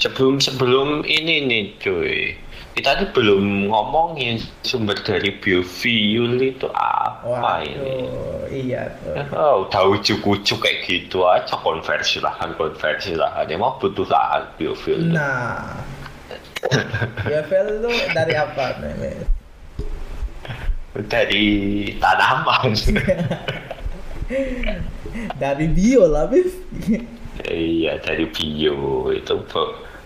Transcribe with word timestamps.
sebelum 0.00 0.40
sebelum 0.40 1.04
ini 1.04 1.44
nih 1.44 1.64
cuy 1.76 2.32
kita 2.72 2.96
tuh 2.96 3.08
belum 3.12 3.68
ngomongin 3.68 4.40
sumber 4.64 4.96
dari 5.04 5.36
biofuel 5.36 6.40
itu 6.40 6.64
apa 6.72 7.60
Waduh, 7.60 8.48
ini 8.48 8.72
iya 8.72 8.88
tuh. 9.04 9.12
Oh, 9.36 9.68
udah 9.68 9.82
ujuk-ujuk 10.00 10.64
kayak 10.64 10.88
gitu 10.88 11.28
aja 11.28 11.60
konversi 11.60 12.24
lahan 12.24 12.56
konversi 12.56 13.18
lahan 13.18 13.44
emang 13.52 13.76
butuh 13.82 14.08
lahan 14.08 14.48
biofuel. 14.56 15.12
Nah, 15.12 15.76
biofuel 17.26 17.84
itu 17.84 17.90
dari 18.16 18.34
apa 18.38 18.64
nih? 18.80 19.18
dari 21.06 21.46
tanaman 22.02 22.74
Dari 25.42 25.66
bio 25.70 26.06
lah, 26.06 26.30
Bif. 26.30 26.54
iya 27.50 27.98
dari 27.98 28.30
bio 28.30 29.10
itu 29.10 29.34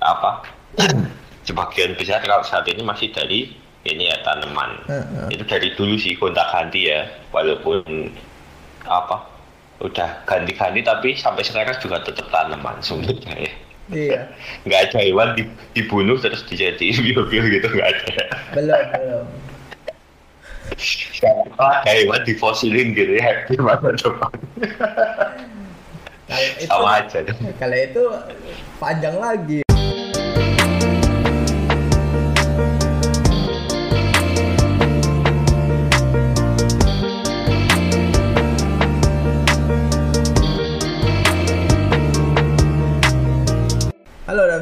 apa 0.04 0.44
sebagian 1.48 1.96
besar 1.96 2.20
kalau 2.20 2.44
saat 2.44 2.68
ini 2.68 2.84
masih 2.84 3.08
dari 3.10 3.52
ini 3.84 4.08
ya 4.08 4.16
tanaman 4.20 4.80
Heeh. 4.88 5.26
itu 5.32 5.44
dari 5.44 5.72
dulu 5.72 5.96
sih 5.96 6.16
gonta 6.16 6.44
ganti 6.48 6.88
ya 6.88 7.04
walaupun 7.32 8.12
apa 8.84 9.24
udah 9.80 10.24
ganti-ganti 10.24 10.80
tapi 10.80 11.16
sampai 11.16 11.44
sekarang 11.44 11.76
juga 11.80 12.00
tetap 12.00 12.28
tanaman 12.28 12.78
sumbernya 12.80 13.34
ya 13.48 13.52
Iya, 13.84 14.32
nggak 14.64 14.80
ada 14.88 14.98
hewan 15.04 15.28
di- 15.36 15.52
dibunuh 15.76 16.16
terus 16.16 16.40
dijadiin 16.48 16.96
bio-bio 17.04 17.44
gitu 17.44 17.68
nggak 17.68 17.88
ada 17.92 18.24
belum 18.56 18.80
belum. 18.96 19.26
Ada 21.60 21.90
hewan 21.92 22.20
difosilin 22.24 22.96
gitu 22.96 23.20
ya 23.20 23.44
gimana 23.46 23.92
coba 24.00 24.32
Kalau 26.24 26.40
itu, 26.56 26.64
sama 26.72 27.04
aja 27.04 27.18
deh. 27.20 27.36
kalau 27.60 27.76
itu 27.76 28.02
panjang 28.80 29.16
lagi. 29.20 29.60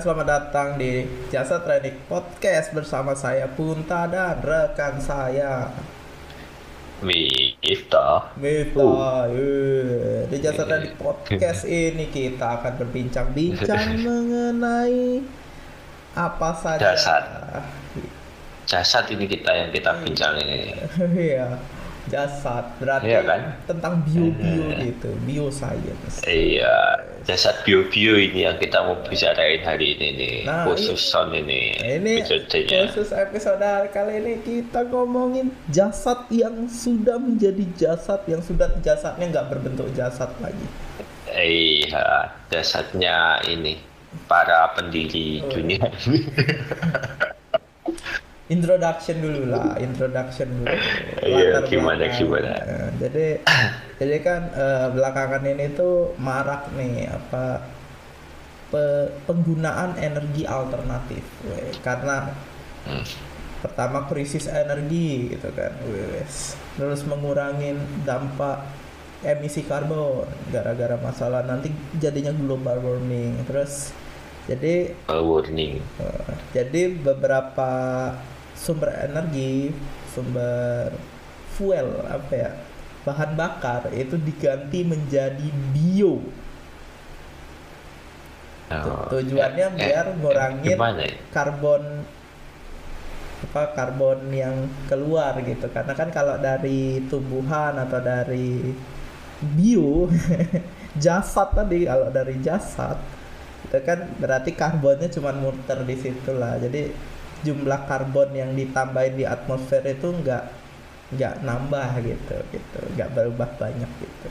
Selamat 0.02 0.26
datang 0.26 0.82
di 0.82 1.06
Jasa 1.30 1.62
Training 1.62 1.94
Podcast. 2.10 2.74
Bersama 2.74 3.14
saya 3.14 3.46
Punta 3.46 4.10
dan 4.10 4.42
rekan 4.42 4.98
saya. 4.98 5.70
Miftah. 6.98 8.34
Mita, 8.34 9.30
eh, 9.30 10.26
di 10.26 10.36
jasa 10.42 10.66
tadi 10.66 10.90
podcast 10.98 11.70
ini 11.86 12.10
kita 12.10 12.58
akan 12.58 12.82
berbincang-bincang 12.82 14.02
mengenai 14.02 15.22
apa 16.18 16.50
saja. 16.58 16.82
Jasad. 16.82 17.22
jasad 18.66 19.06
ini 19.06 19.30
kita 19.30 19.54
yang 19.54 19.70
kita 19.70 20.02
bincang 20.02 20.34
ini. 20.42 20.82
Iya, 21.30 21.62
jasad. 22.10 22.74
Berarti 22.82 23.06
Iya 23.06 23.22
kan? 23.22 23.40
tentang 23.70 24.02
bio-bio 24.02 24.66
gitu, 24.82 25.14
bioscience. 25.22 26.26
iya 26.26 27.01
jasad 27.22 27.54
bio-bio 27.62 28.14
ini 28.14 28.42
yang 28.42 28.56
kita 28.56 28.82
mau 28.82 28.98
bicarain 29.00 29.62
hari 29.62 29.94
ini 29.94 30.08
nih 30.12 30.36
Nah, 30.42 30.66
khusus 30.66 30.98
sound 30.98 31.30
ini 31.32 31.74
Ini 31.78 32.20
episodenya. 32.20 32.90
khusus 32.90 33.10
episode 33.10 33.62
kali 33.88 34.18
ini 34.18 34.32
kita 34.40 34.86
ngomongin 34.86 35.54
jasad 35.68 36.26
yang 36.28 36.66
sudah 36.66 37.16
menjadi 37.16 37.62
jasad 37.74 38.20
yang 38.26 38.40
sudah 38.40 38.68
jasadnya 38.78 39.24
nggak 39.28 39.46
berbentuk 39.48 39.86
jasad 39.92 40.28
lagi. 40.38 40.66
iya 41.32 42.28
jasadnya 42.48 43.16
ini 43.46 43.78
para 44.26 44.74
pendiri 44.74 45.40
Oh, 45.40 45.48
dunia. 45.48 45.78
ini 46.04 46.20
introduction 48.52 49.16
dulu 49.18 49.48
lah 49.48 49.74
introduction 49.78 50.48
dulu 50.52 50.68
Iya, 51.22 51.64
gimana, 51.64 52.04
belakang. 52.04 52.18
gimana? 52.18 52.50
Eh, 52.60 52.88
jadi 53.00 53.26
jadi 54.00 54.16
kan 54.20 54.40
eh, 54.52 54.86
belakangan 54.90 55.42
ini 55.46 55.72
tuh 55.72 55.94
marak 56.18 56.68
nih 56.74 57.08
apa 57.08 57.64
pe- 58.68 59.10
penggunaan 59.24 59.96
energi 59.98 60.44
alternatif 60.44 61.24
weh. 61.44 61.72
karena 61.80 62.28
Hmm. 62.82 63.06
pertama 63.62 64.04
krisis 64.04 64.50
energi 64.50 65.30
gitu 65.30 65.54
kan 65.54 65.70
wes 65.86 66.58
terus 66.74 67.06
mengurangin 67.06 67.78
dampak 68.02 68.58
emisi 69.22 69.62
karbon 69.62 70.26
gara-gara 70.50 70.98
masalah 70.98 71.46
nanti 71.46 71.70
jadinya 71.94 72.34
global 72.34 72.74
warming 72.76 73.38
terus 73.46 73.94
jadi 74.42 74.98
Uh, 75.06 75.22
warning 75.22 75.78
Uh, 75.94 76.34
jadi 76.50 76.90
beberapa 76.90 77.70
sumber 78.62 78.94
energi, 78.94 79.74
sumber 80.14 80.94
fuel 81.58 82.06
apa 82.06 82.32
ya, 82.32 82.50
bahan 83.02 83.34
bakar 83.34 83.90
itu 83.90 84.14
diganti 84.22 84.86
menjadi 84.86 85.48
bio. 85.74 86.22
Oh, 88.72 89.04
Tujuannya 89.10 89.66
eh, 89.68 89.76
biar 89.76 90.06
eh, 90.08 90.16
ngurangin 90.16 90.78
gimana 90.78 91.04
ya? 91.04 91.12
karbon 91.28 92.08
apa 93.42 93.62
karbon 93.74 94.32
yang 94.32 94.70
keluar 94.86 95.36
gitu. 95.42 95.66
Karena 95.68 95.92
kan 95.92 96.08
kalau 96.14 96.38
dari 96.38 97.04
tumbuhan 97.10 97.76
atau 97.76 98.00
dari 98.00 98.72
bio 99.42 100.06
jasad 101.04 101.50
tadi 101.52 101.84
kalau 101.84 102.08
dari 102.14 102.38
jasad 102.38 102.96
itu 103.66 103.78
kan 103.82 103.98
berarti 104.16 104.54
karbonnya 104.54 105.10
cuma 105.10 105.34
muter 105.36 105.84
di 105.84 105.96
situ 105.98 106.32
lah. 106.32 106.56
Jadi 106.56 107.11
jumlah 107.42 107.86
karbon 107.90 108.30
yang 108.34 108.50
ditambahin 108.54 109.18
di 109.18 109.24
atmosfer 109.26 109.82
itu 109.86 110.10
nggak 110.10 110.44
nggak 111.14 111.34
nambah 111.44 111.88
gitu 112.02 112.36
gitu. 112.54 112.80
Nggak 112.96 113.10
berubah 113.14 113.50
banyak 113.58 113.90
gitu. 114.00 114.30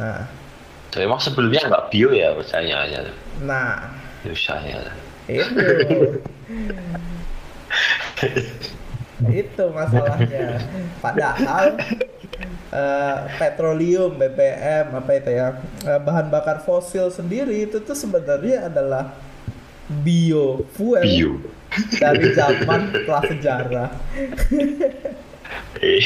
Nah, 0.00 0.24
So, 0.90 0.98
emang 0.98 1.22
sebelumnya 1.22 1.70
nggak 1.70 1.86
bio 1.94 2.10
ya 2.10 2.34
pertanyaannya 2.34 3.14
nah. 3.46 3.94
Susahnya 4.26 4.90
itu. 5.30 5.46
Itu 9.20 9.64
masalahnya. 9.70 10.64
Padahal 10.98 11.78
eh, 12.74 13.16
petroleum 13.38 14.18
BBM 14.18 14.96
apa 14.96 15.10
itu 15.14 15.30
ya 15.30 15.60
eh, 15.86 16.00
bahan 16.02 16.32
bakar 16.32 16.64
fosil 16.66 17.12
sendiri 17.12 17.68
itu 17.68 17.78
tuh 17.84 17.94
sebenarnya 17.94 18.66
adalah 18.66 19.14
biofuel 20.02 21.02
bio 21.02 21.32
dari 21.98 22.30
zaman 22.32 22.80
prasejarah 23.04 23.90
Eh, 25.80 26.02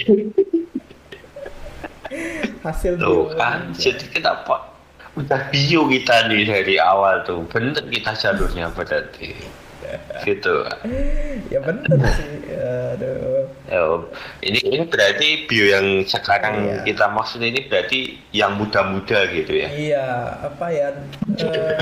hasil 2.65 2.97
Tuh 2.97 3.33
kan, 3.37 3.73
jadi 3.77 4.05
kenapa 4.13 4.73
udah 5.15 5.41
bio 5.53 5.87
kita 5.87 6.27
nih 6.29 6.43
dari 6.45 6.75
awal 6.81 7.23
tuh, 7.23 7.45
bener 7.49 7.85
kita 7.89 8.13
jalurnya 8.17 8.69
berarti. 8.73 9.35
Gitu. 10.25 10.55
ya 11.55 11.61
bener 11.63 11.87
sih 12.19 12.35
aduh 12.57 13.47
Ya, 13.69 13.85
ini 14.43 14.59
ini 14.65 14.85
berarti 14.91 15.47
bio 15.47 15.65
yang 15.71 15.87
sekarang 16.03 16.67
Iya. 16.67 16.77
kita 16.83 17.07
maksud 17.15 17.39
ini 17.39 17.69
berarti 17.71 18.19
yang 18.35 18.59
muda-muda 18.59 19.29
gitu 19.31 19.55
ya. 19.55 19.69
iya 19.71 20.07
apa 20.41 20.67
ya 20.73 20.89
eh, 21.37 21.79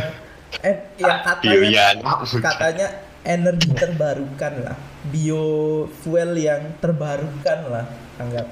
eh 0.60 0.76
yang 1.00 1.20
katanya 1.24 1.56
Bionya 1.56 1.82
anak 1.96 2.16
muda. 2.22 2.38
katanya 2.44 2.86
energi 3.24 3.70
terbarukan 3.72 4.52
lah 4.66 4.76
biofuel 5.08 6.30
yang 6.36 6.62
terbarukan 6.78 7.58
lah 7.70 7.86
anggap 8.20 8.46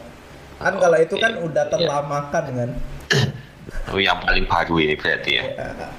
kan 0.57 0.75
kalau 0.77 0.99
itu 0.99 1.15
kan 1.17 1.33
udah 1.39 1.65
iya. 1.69 1.73
terlamakan 1.73 2.45
kan 2.57 2.71
Oh, 3.91 3.99
yang 4.03 4.19
paling 4.19 4.47
baru 4.51 4.83
ini 4.83 4.95
berarti 4.99 5.39
ya. 5.39 5.45
Ya. 5.47 5.55
Kayak, 5.55 5.91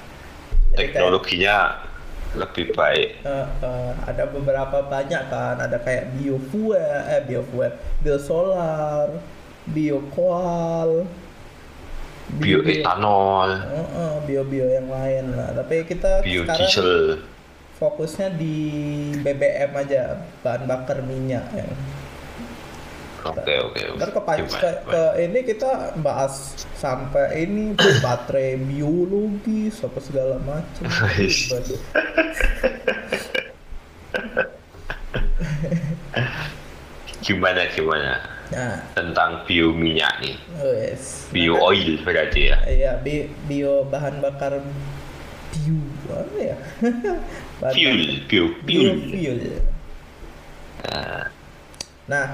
Teknologinya 0.76 1.56
lebih 2.32 2.72
baik. 2.72 3.20
eh, 3.24 3.46
eh, 3.60 3.92
ada 4.08 4.24
beberapa 4.28 4.80
banyak 4.88 5.22
kan 5.28 5.56
ada 5.60 5.76
kayak 5.80 6.16
biofuel 6.16 6.80
eh 7.08 7.20
biofuel 7.24 7.72
biosolar 8.00 9.08
biokoal 9.68 11.04
Bioetanol, 12.32 13.50
bio 14.24 14.42
bio 14.46 14.66
yang 14.70 14.88
lain 14.88 15.36
lah 15.36 15.52
tapi 15.52 15.84
kita 15.84 16.22
sekarang 16.22 16.46
biodiesel. 16.46 17.18
fokusnya 17.76 18.28
di 18.38 18.56
BBM 19.20 19.74
aja 19.74 20.22
bahan 20.40 20.64
bakar 20.70 21.02
minyak 21.02 21.44
ya. 21.52 21.66
Oke, 23.22 23.54
oke. 23.62 23.78
oke. 23.94 24.02
Ntar 24.02 24.10
ke, 24.10 24.18
ke, 24.50 24.70
ke 24.90 25.02
ini 25.22 25.46
kita 25.46 25.94
bahas 26.02 26.58
sampai 26.74 27.46
ini 27.46 27.70
baterai 28.02 28.58
biologis 28.58 29.78
apa 29.86 30.02
segala 30.02 30.42
macam. 30.42 30.82
Gimana 37.22 37.70
gimana 37.70 38.31
Nah, 38.52 38.76
tentang 38.92 39.48
bio 39.48 39.72
minyak 39.72 40.12
nih, 40.20 40.36
wes. 40.60 41.32
bio 41.32 41.56
oil 41.56 41.96
berarti 42.04 42.52
ya. 42.52 42.56
Iya, 42.68 42.92
bi- 43.00 43.30
bio 43.48 43.88
bahan 43.88 44.20
bakar 44.20 44.60
bio 45.52 45.78
apa 46.12 46.38
ya? 46.40 46.56
Bahan 47.60 47.72
fuel 47.74 48.00
bio 48.28 48.44
fuel 48.68 48.96
Biofuel. 49.06 49.38
Nah, 50.82 51.32
Nah, 52.10 52.26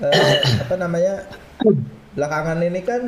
eh, 0.00 0.36
apa 0.62 0.74
namanya? 0.80 1.28
Belakangan 2.16 2.58
ini 2.64 2.80
kan 2.86 3.02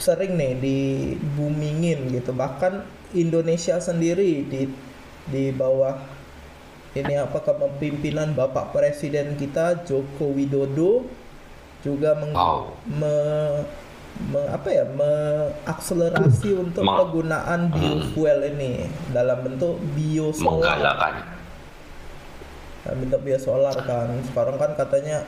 sering 0.00 0.32
nih 0.40 0.52
dibumingin 0.64 2.08
gitu. 2.16 2.32
Bahkan 2.32 2.72
Indonesia 3.14 3.76
sendiri 3.82 4.46
di 4.48 4.62
di 5.28 5.44
bawah 5.52 5.96
ini 6.96 7.14
apa 7.14 7.38
kepemimpinan 7.44 8.34
Bapak 8.34 8.74
Presiden 8.74 9.38
kita 9.38 9.86
Joko 9.86 10.34
Widodo 10.34 11.06
juga 11.80 12.12
meng, 12.16 12.32
Wow. 12.32 12.76
me- 12.86 13.64
me- 14.30 14.50
apa 14.50 14.68
ya 14.68 14.84
mengakselerasi 14.84 16.50
untuk 16.54 16.84
Ma- 16.84 17.00
penggunaan 17.00 17.72
biofuel 17.72 18.44
ini 18.48 18.84
dalam 19.10 19.40
bentuk 19.40 19.80
biosolar. 19.94 20.76
Menggalakkan. 20.76 21.14
Dalam 22.84 22.98
bentuk 23.00 23.20
biosolar 23.22 23.76
kan. 23.80 24.08
Sekarang 24.24 24.56
kan 24.56 24.70
katanya 24.74 25.24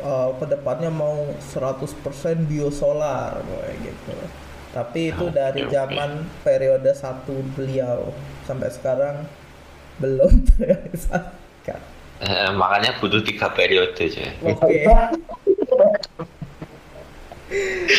uh, 0.00 0.32
ke 0.36 0.44
depannya 0.46 0.88
mau 0.88 1.28
100% 1.52 1.92
biosolar 2.44 3.40
kayak 3.40 3.76
gitu. 3.82 4.16
Tapi 4.72 5.12
itu 5.12 5.28
dari 5.28 5.68
zaman 5.68 6.24
periode 6.40 6.96
satu 6.96 7.44
beliau 7.52 8.08
sampai 8.48 8.72
sekarang 8.72 9.28
belum 10.00 10.32
terrealisasikan. 10.48 11.80
Eh, 12.22 12.48
makanya 12.54 12.96
butuh 12.96 13.18
tiga 13.20 13.50
periode 13.50 13.98
aja 13.98 14.30
oke 14.46 14.62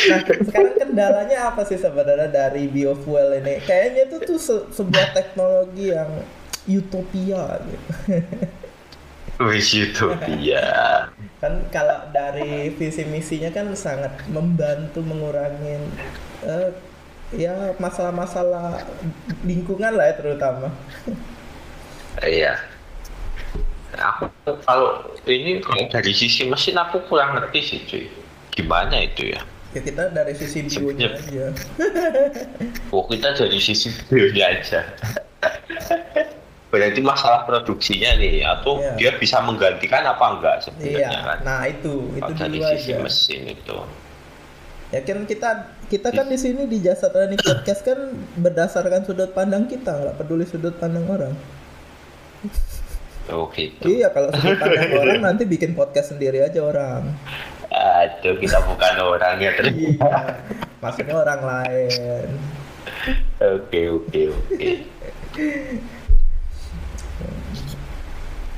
nah 0.04 0.20
sekarang 0.20 0.74
kendalanya 0.76 1.48
apa 1.52 1.62
sih 1.64 1.78
sebenarnya 1.80 2.28
dari 2.28 2.66
biofuel 2.68 3.40
ini? 3.40 3.62
Kayaknya 3.64 4.02
itu 4.10 4.16
tuh 4.24 4.38
se- 4.40 4.68
sebuah 4.74 5.14
teknologi 5.16 5.94
yang 5.94 6.10
utopia 6.68 7.60
gitu. 7.64 7.90
Wis 9.42 9.74
utopia. 9.74 10.66
Kan 11.42 11.66
kalau 11.74 11.98
dari 12.14 12.70
visi 12.78 13.02
misinya 13.04 13.50
kan 13.50 13.74
sangat 13.74 14.14
membantu 14.30 15.02
mengurangi 15.02 15.76
eh, 16.46 16.70
ya 17.34 17.74
masalah-masalah 17.82 18.86
lingkungan 19.42 19.92
lah 19.98 20.06
ya 20.10 20.14
terutama. 20.18 20.68
Iya. 22.22 22.54
Aku 23.94 24.26
kalau 24.66 25.06
ini 25.30 25.62
dari 25.90 26.10
sisi 26.10 26.50
mesin 26.50 26.74
aku 26.74 27.06
kurang 27.06 27.38
ngerti 27.38 27.60
sih 27.62 27.80
cuy 27.86 28.04
gimana 28.54 28.96
itu 29.02 29.34
ya? 29.34 29.40
Ya 29.74 29.82
kita 29.82 30.14
dari 30.14 30.30
sisi 30.32 30.62
bionya 30.62 31.10
aja. 31.18 31.50
Oh 32.88 33.02
kita 33.04 33.34
dari 33.34 33.58
sisi 33.58 33.90
bionya 34.06 34.44
aja. 34.54 34.80
Berarti 36.70 37.02
masalah 37.02 37.46
produksinya 37.46 38.18
nih 38.18 38.42
atau 38.42 38.78
Iya. 38.78 38.94
dia 38.98 39.10
bisa 39.14 39.38
menggantikan 39.42 40.02
apa 40.02 40.24
enggak 40.34 40.56
sebenarnya 40.62 41.06
iya 41.06 41.20
kan? 41.22 41.38
nah 41.46 41.60
itu 41.66 42.10
itu 42.14 42.22
kalau 42.24 42.34
dari 42.34 42.58
dulu 42.58 42.70
sisi 42.74 42.90
aja. 42.90 43.02
mesin 43.02 43.42
itu. 43.50 43.78
Ya 44.90 45.00
kan 45.02 45.18
kita 45.22 45.50
kita 45.86 46.08
kan 46.10 46.26
di 46.26 46.38
sini 46.38 46.66
di 46.66 46.78
jasa 46.78 47.10
training 47.10 47.38
podcast 47.38 47.82
kan 47.82 47.98
berdasarkan 48.38 49.02
sudut 49.02 49.30
pandang 49.30 49.66
kita 49.66 49.90
nggak 49.90 50.14
peduli 50.18 50.46
sudut 50.46 50.74
pandang 50.74 51.06
orang. 51.06 51.34
Oh 53.30 53.46
gitu. 53.54 53.86
Iya 53.86 54.10
kalau 54.10 54.30
sudut 54.30 54.58
pandang 54.58 54.90
orang 55.02 55.18
nanti 55.22 55.46
bikin 55.46 55.74
podcast 55.74 56.14
sendiri 56.14 56.42
aja 56.42 56.58
orang 56.58 57.10
aduh 57.74 58.38
kita 58.38 58.58
bukan 58.64 58.94
orangnya 59.02 59.50
terus 59.58 59.74
iya 59.74 60.38
maksudnya 60.78 61.14
orang 61.18 61.40
lain. 61.42 62.28
Oke 63.42 63.80
oke 63.90 64.20
oke. 64.30 64.68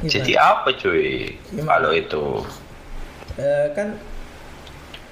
Jadi 0.05 0.37
apa 0.37 0.69
cuy 0.77 1.33
Gimana? 1.51 1.67
kalau 1.81 1.91
itu? 1.97 2.25
Eh, 3.41 3.67
kan 3.73 3.97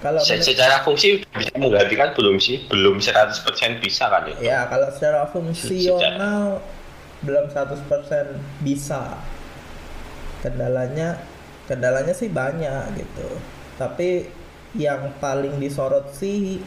kalau 0.05 0.21
Se- 0.21 0.45
secara 0.45 0.85
fungsi 0.85 1.25
bisa 1.33 1.55
menggantikan 1.57 2.13
belum 2.13 2.37
sih? 2.37 2.69
Belum 2.69 3.01
100% 3.01 3.81
bisa 3.81 4.13
kan 4.13 4.29
itu? 4.29 4.45
Ya 4.45 4.69
kalau 4.69 4.93
secara 4.93 5.25
fungsional 5.33 6.61
belum 7.25 7.49
100% 7.49 8.37
bisa. 8.61 9.17
Kendalanya 10.45 11.17
kendalanya 11.65 12.13
sih 12.13 12.29
banyak 12.29 13.01
gitu 13.01 13.29
tapi 13.81 14.29
yang 14.75 15.15
paling 15.23 15.59
disorot 15.63 16.11
sih 16.15 16.59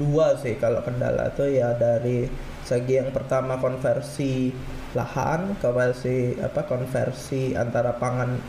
dua 0.00 0.34
sih 0.40 0.56
kalau 0.56 0.80
kendala 0.80 1.30
tuh 1.36 1.50
ya 1.50 1.76
dari 1.76 2.26
segi 2.64 2.96
yang 2.96 3.12
pertama 3.12 3.60
konversi 3.60 4.48
lahan 4.96 5.58
konversi 5.60 6.38
apa 6.40 6.64
konversi 6.64 7.52
antara 7.52 7.92
pangan 8.00 8.40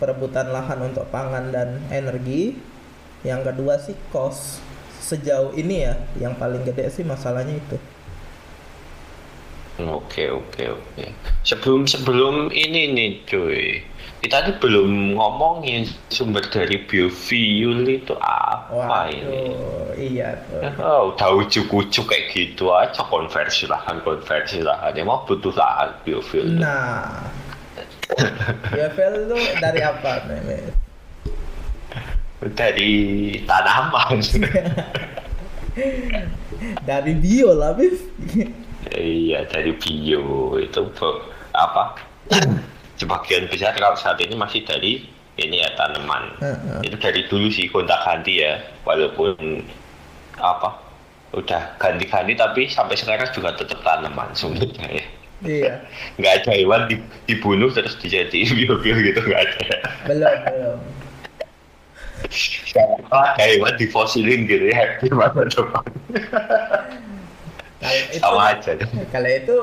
perebutan 0.00 0.48
lahan 0.48 0.80
untuk 0.80 1.04
pangan 1.12 1.52
dan 1.52 1.84
energi. 1.92 2.56
Yang 3.20 3.52
kedua 3.52 3.74
sih 3.76 3.94
cost. 4.08 4.64
Sejauh 5.00 5.52
ini 5.58 5.84
ya 5.84 5.94
yang 6.16 6.38
paling 6.40 6.64
gede 6.64 6.88
sih 6.88 7.04
masalahnya 7.04 7.60
itu. 7.60 7.76
Oke 9.80 10.28
oke 10.32 10.64
oke. 10.70 11.04
Sebelum 11.44 11.84
sebelum 11.84 12.48
ini 12.52 12.92
nih 12.94 13.10
cuy, 13.28 13.80
kita 14.20 14.36
tuh 14.44 14.56
belum 14.60 15.16
ngomongin 15.16 15.88
sumber 16.12 16.44
dari 16.52 16.84
biofuel 16.84 17.88
itu 17.88 18.12
apa 18.20 19.08
ini? 19.08 19.56
Waduh, 19.56 19.96
iya 19.96 20.36
tuh. 20.44 20.60
Oh, 20.76 21.00
udah 21.16 21.28
ujuk-ujuk 21.40 22.04
kayak 22.04 22.36
gitu 22.36 22.68
aja 22.68 23.00
konversi 23.08 23.64
lahan 23.64 23.96
konversi 24.04 24.60
lahan. 24.60 24.92
Emang 24.92 25.24
butuh 25.24 25.56
lahan 25.56 25.96
biofuel. 26.04 26.60
Nah, 26.60 27.32
biofuel 28.76 29.24
itu 29.24 29.36
dari 29.56 29.80
apa 29.80 30.10
nih? 30.28 30.68
Dari 32.52 32.92
tanaman. 33.48 34.20
Dari 36.84 37.16
bio 37.16 37.56
lah, 37.56 37.72
Bif. 37.72 38.04
iya 38.92 39.46
dari 39.48 39.72
bio 39.80 40.58
itu 40.60 40.82
apa? 41.56 41.96
Sebagian 43.00 43.48
besar 43.48 43.72
kalau 43.80 43.96
saat 43.96 44.20
ini 44.20 44.36
masih 44.36 44.60
dari 44.68 45.08
ini 45.40 45.64
ya 45.64 45.72
tanaman. 45.72 46.36
Heeh. 46.36 46.84
itu 46.84 46.96
dari 47.00 47.24
dulu 47.32 47.48
sih 47.48 47.64
gonta 47.72 47.96
ganti 48.04 48.44
ya 48.44 48.60
walaupun 48.84 49.64
apa 50.36 50.76
udah 51.32 51.80
ganti-ganti 51.80 52.36
tapi 52.36 52.68
sampai 52.68 53.00
sekarang 53.00 53.24
juga 53.32 53.56
tetap 53.56 53.80
tanaman 53.80 54.28
sebenarnya 54.36 55.00
ya. 55.00 55.04
Iya, 55.40 55.74
nggak 56.20 56.44
ada 56.44 56.50
hewan 56.52 56.80
di- 56.92 57.08
dibunuh 57.24 57.72
terus 57.72 57.96
dijadiin 57.96 58.52
bio-bio 58.60 59.00
gitu 59.00 59.20
nggak 59.24 59.48
ada 59.48 59.76
belum 60.04 60.36
belum. 60.44 60.78
Ada 63.08 63.42
hewan 63.48 63.74
difosilin 63.80 64.44
gitu 64.44 64.68
ya 64.68 64.84
gimana 65.00 65.48
coba 65.48 65.80
Kalau 67.80 67.96
itu, 67.96 68.20
sama 68.20 68.52
aja 68.52 68.76
kalau 69.08 69.30
itu 69.32 69.56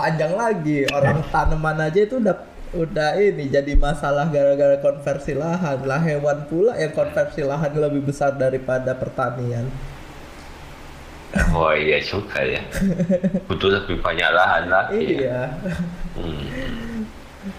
panjang 0.00 0.32
lagi. 0.32 0.88
Orang 0.88 1.20
tanaman 1.28 1.76
aja 1.92 2.00
itu 2.08 2.16
udah 2.16 2.53
udah 2.74 3.16
ini 3.16 3.48
jadi 3.48 3.72
masalah 3.78 4.28
gara-gara 4.28 4.76
konversi 4.82 5.32
lahan. 5.32 5.86
Lah 5.86 6.02
hewan 6.02 6.44
pula 6.50 6.74
yang 6.76 6.92
konversi 6.92 7.46
lahan 7.46 7.72
lebih 7.74 8.02
besar 8.04 8.34
daripada 8.34 8.92
pertanian. 8.94 9.70
oh 11.50 11.74
iya 11.74 11.98
juga 11.98 12.38
ya 12.46 12.62
butuh 13.50 13.66
lebih 13.66 13.98
banyak 13.98 14.30
lahan 14.30 14.64
lagi 14.70 15.18
ya. 15.18 15.18
Iya. 15.18 15.40
Hmm. 16.14 17.02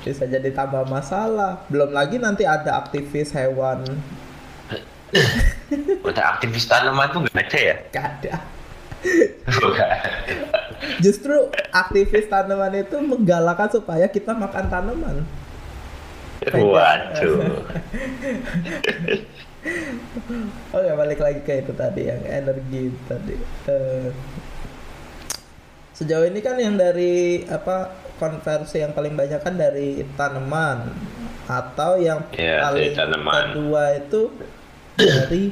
bisa 0.02 0.24
jadi 0.26 0.50
tambah 0.56 0.88
masalah 0.88 1.60
belum 1.68 1.92
lagi 1.92 2.18
nanti 2.18 2.48
ada 2.48 2.80
aktivis 2.80 3.36
hewan 3.36 3.84
udah 6.08 6.24
aktivis 6.36 6.66
tanaman 6.66 7.12
tuh 7.12 7.20
nggak 7.28 7.36
ada 7.52 7.60
ya 7.60 7.76
Gak 7.94 8.06
ada. 8.20 8.34
Justru 11.04 11.50
aktivis 11.72 12.28
tanaman 12.30 12.74
itu 12.76 12.98
menggalakkan 13.02 13.70
supaya 13.72 14.08
kita 14.10 14.34
makan 14.34 14.66
tanaman. 14.70 15.16
Waduh. 16.46 17.42
Oke 20.76 20.92
balik 20.94 21.20
lagi 21.26 21.42
ke 21.42 21.66
itu 21.66 21.74
tadi 21.74 22.06
yang 22.06 22.22
energi 22.22 22.94
tadi. 23.10 23.34
Eh, 23.66 24.10
sejauh 25.98 26.30
ini 26.30 26.40
kan 26.46 26.62
yang 26.62 26.78
dari 26.78 27.42
apa 27.50 27.98
konversi 28.22 28.86
yang 28.86 28.94
paling 28.94 29.18
banyak 29.18 29.42
kan 29.42 29.58
dari 29.58 30.06
tanaman. 30.14 30.94
Atau 31.46 31.98
yang 32.02 32.30
dari 32.30 32.62
paling 32.62 32.94
tanaman. 32.94 33.44
kedua 33.54 33.84
itu 33.98 34.22
dari 34.98 35.44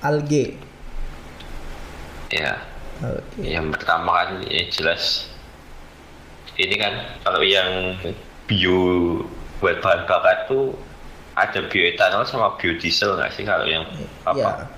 alge 0.00 0.69
ya. 2.32 2.54
Alge 3.00 3.40
yang 3.42 3.72
pertama 3.72 4.10
kan 4.24 4.28
ya 4.44 4.62
jelas. 4.68 5.28
Ini 6.60 6.74
kan 6.76 6.92
kalau 7.24 7.40
yang 7.40 7.96
bio 8.44 8.80
buat 9.58 9.80
bahan 9.80 10.04
bakar 10.04 10.44
tuh 10.44 10.76
ada 11.38 11.64
bioetanol 11.64 12.26
sama 12.28 12.52
biodiesel 12.60 13.16
nggak 13.16 13.32
sih 13.32 13.44
kalau 13.48 13.64
yang 13.64 13.86
ya 13.88 14.06
apa? 14.28 14.68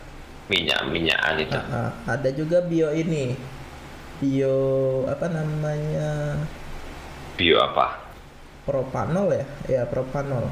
Minyak 0.47 0.85
minyakan 0.91 1.35
itu? 1.39 1.59
Nah, 1.59 1.91
ada 2.05 2.29
juga 2.31 2.61
bio 2.63 2.93
ini. 2.93 3.35
Bio 4.21 4.59
apa 5.11 5.27
namanya? 5.27 6.39
Bio 7.35 7.59
apa? 7.59 7.99
Propanol 8.63 9.35
ya? 9.35 9.45
Ya 9.67 9.83
propanol. 9.89 10.47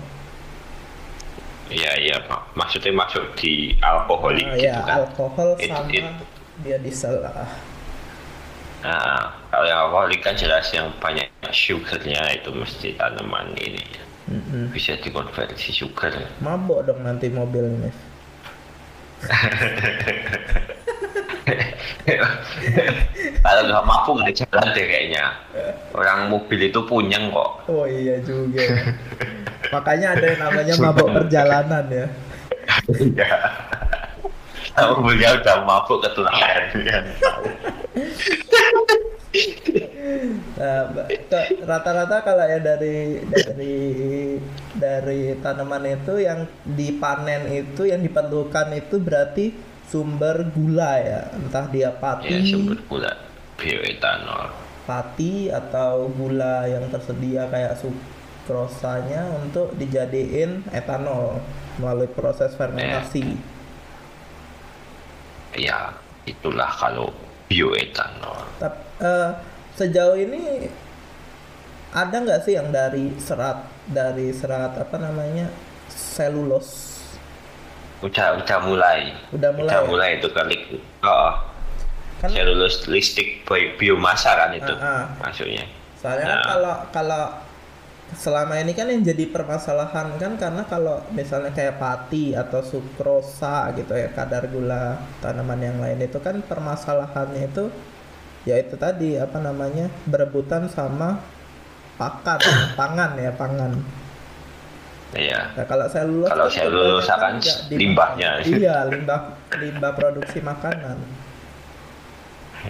Iya 1.71 1.92
iya 2.02 2.16
pak. 2.26 2.50
Maksudnya 2.59 2.90
masuk 2.90 3.23
di 3.38 3.78
alkoholik 3.78 4.42
Ah, 4.42 4.59
gitu 4.59 4.66
ya 4.66 4.83
kan? 4.83 4.97
alkohol 5.07 5.50
It- 5.54 5.71
sama 5.71 5.87
it- 5.95 6.29
biodiesel 6.62 7.20
lah 7.24 7.48
nah 8.80 9.36
kalau 9.52 9.66
yang 9.68 9.80
alkoholik 9.88 10.24
kan 10.24 10.32
jelas 10.36 10.72
yang 10.72 10.88
banyak 11.02 11.28
sugarnya 11.52 12.22
itu 12.32 12.48
mesti 12.54 12.96
tanaman 12.96 13.52
ini 13.60 13.84
Mm-mm. 14.30 14.70
bisa 14.72 14.96
dikonversi 15.00 15.74
sugar 15.74 16.14
mabok 16.40 16.86
dong 16.88 17.04
nanti 17.04 17.28
mobil 17.28 17.66
ini 17.66 17.90
kalau 23.44 23.60
nggak 23.66 23.84
mampu 23.84 24.10
nggak 24.16 24.34
jalan 24.36 24.66
deh 24.72 24.86
kayaknya. 24.86 25.24
Orang 25.92 26.30
mobil 26.30 26.70
itu 26.70 26.80
punyeng 26.86 27.30
kok. 27.34 27.50
Oh 27.68 27.84
iya 27.84 28.20
juga. 28.22 28.62
Makanya 29.70 30.16
ada 30.18 30.24
yang 30.24 30.40
namanya 30.40 30.74
mabok 30.78 31.08
perjalanan 31.20 31.84
ya. 31.90 32.06
Iya. 32.96 33.28
Kalau 34.70 34.98
mobilnya 34.98 35.34
udah 35.36 35.56
mabuk 35.64 35.98
ketularan. 36.00 36.62
Nah, 40.58 40.90
rata-rata 41.64 42.16
kalau 42.20 42.44
ya 42.44 42.58
dari 42.58 43.22
dari 43.24 43.76
dari 44.74 45.20
tanaman 45.38 45.86
itu 45.86 46.18
yang 46.18 46.44
dipanen 46.66 47.46
itu 47.48 47.86
yang 47.86 48.02
diperlukan 48.02 48.74
itu 48.74 48.96
berarti 48.98 49.46
sumber 49.86 50.50
gula 50.50 50.98
ya 50.98 51.20
entah 51.32 51.66
dia 51.66 51.90
pati 51.92 52.30
Ya 52.30 52.40
sumber 52.44 52.78
gula 52.86 53.12
bioetanol. 53.56 54.50
pati 54.82 55.46
atau 55.48 56.10
gula 56.10 56.66
yang 56.66 56.90
tersedia 56.90 57.46
kayak 57.46 57.78
sukrosanya 57.78 59.30
untuk 59.38 59.70
dijadiin 59.76 60.66
etanol 60.70 61.38
melalui 61.78 62.10
proses 62.10 62.50
fermentasi. 62.54 63.22
Ya 63.22 63.50
itulah 66.25 66.71
kalau 66.71 67.11
bioetanol. 67.47 68.38
Tapi 68.59 68.78
eh, 69.00 69.30
sejauh 69.75 70.14
ini 70.14 70.71
ada 71.90 72.14
nggak 72.14 72.40
sih 72.45 72.54
yang 72.54 72.71
dari 72.71 73.11
serat 73.19 73.66
dari 73.87 74.30
serat 74.30 74.78
apa 74.78 74.97
namanya 74.97 75.50
selulos? 75.90 76.99
Udah 78.00 78.38
udah 78.38 78.59
mulai. 78.62 79.12
Udah 79.30 79.50
mulai 79.52 79.69
Udah 79.69 79.80
ya? 79.83 79.88
mulai 79.88 80.11
itu 80.16 80.28
kali. 80.30 80.57
Oh, 81.02 81.33
Kan 82.21 82.28
selulus 82.30 82.85
listik 82.87 83.42
bi- 83.45 83.73
biomasa 83.75 84.37
kan 84.37 84.52
itu 84.52 84.73
Ah, 84.76 84.85
ah. 84.85 85.04
maksudnya. 85.19 85.64
soalnya 85.97 86.25
kan 86.26 86.37
Nah. 86.37 86.45
kalau 86.47 86.75
kalau 86.92 87.23
selama 88.16 88.58
ini 88.58 88.74
kan 88.74 88.90
yang 88.90 89.06
jadi 89.06 89.30
permasalahan 89.30 90.18
kan 90.18 90.34
karena 90.34 90.62
kalau 90.66 91.02
misalnya 91.14 91.54
kayak 91.54 91.78
pati 91.78 92.34
atau 92.34 92.58
sukrosa 92.62 93.70
gitu 93.78 93.94
ya 93.94 94.10
kadar 94.10 94.50
gula 94.50 94.98
tanaman 95.22 95.60
yang 95.62 95.78
lain 95.78 96.02
itu 96.02 96.18
kan 96.18 96.42
permasalahannya 96.42 97.46
itu 97.46 97.70
ya 98.48 98.58
itu 98.58 98.74
tadi 98.74 99.14
apa 99.20 99.38
namanya 99.38 99.92
berebutan 100.08 100.66
sama 100.66 101.20
pakan 102.00 102.40
pangan 102.78 103.14
ya 103.20 103.30
pangan 103.36 103.74
Iya. 105.10 105.58
Nah, 105.58 105.66
kalau 105.66 105.90
selulus 105.90 106.30
Kalau 106.30 106.46
selulosa 106.46 107.18
kan 107.18 107.42
nggak 107.42 107.66
dimakan. 107.66 107.82
limbahnya. 107.82 108.30
Iya, 108.46 108.76
limbah 108.86 109.20
limbah 109.58 109.92
produksi 109.98 110.38
makanan. 110.38 111.02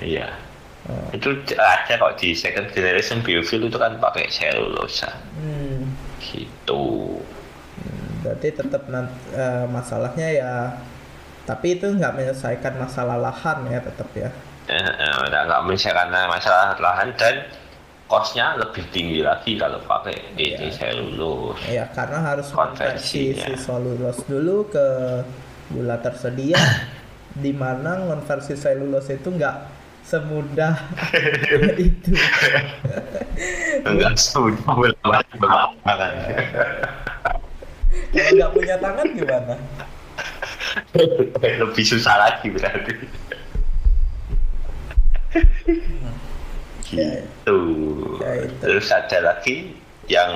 Iya. 0.00 0.49
Oh, 0.90 1.06
Itu 1.14 1.30
ada 1.54 1.92
kok 1.94 2.18
di 2.18 2.34
second 2.34 2.66
generation 2.68 3.22
biofuel 3.22 3.62
itu 3.64 3.78
kan 3.78 3.94
pakai 3.96 4.26
selulosa. 4.26 5.06
hmm, 5.38 5.86
Gitu. 6.18 6.84
berarti 8.20 8.52
tetap 8.52 8.84
nan- 8.86 9.08
eh, 9.32 9.64
masalahnya 9.66 10.28
ya 10.28 10.52
tapi 11.42 11.74
itu 11.74 11.88
nggak 11.88 12.12
menyelesaikan 12.12 12.76
masalah 12.76 13.16
lahan 13.16 13.64
ya 13.64 13.80
tetap 13.80 14.10
ya. 14.12 14.28
Eh, 14.66 14.76
eh, 14.76 15.14
udah 15.24 15.40
nggak 15.46 15.62
menyelesaikan 15.64 16.08
masalah 16.28 16.76
lahan 16.76 17.08
dan 17.16 17.48
kosnya 18.04 18.58
lebih 18.58 18.84
tinggi 18.90 19.22
lagi 19.22 19.56
kalau 19.56 19.80
pakai 19.80 20.36
ini 20.36 20.58
Iya. 20.58 20.68
selulus. 20.70 21.56
Ya 21.64 21.88
karena 21.88 22.18
harus 22.20 22.50
konversi 22.50 23.32
Konversinya. 23.32 23.56
si 23.56 23.64
selulus 23.64 24.18
dulu 24.26 24.56
ke 24.68 24.86
gula 25.70 25.96
tersedia 25.96 26.60
di 27.32 27.54
mana 27.54 28.04
konversi 28.04 28.52
selulus 28.52 29.08
itu 29.08 29.30
nggak 29.30 29.56
semudah 30.04 30.74
itu. 31.78 32.12
Enggak 33.86 34.14
sudah 34.18 35.22
berlama 35.38 35.92
kan. 35.94 36.12
Kalau 38.10 38.30
nggak 38.34 38.50
punya 38.54 38.76
tangan 38.78 39.06
gimana? 39.14 39.54
lebih 41.42 41.84
susah 41.86 42.14
lagi 42.18 42.46
berarti. 42.50 42.94
Ya, 46.90 47.22
gitu. 47.22 47.58
Ya, 48.18 48.30
itu. 48.46 48.58
Terus 48.62 48.88
ada 48.90 49.18
lagi 49.34 49.78
yang 50.10 50.30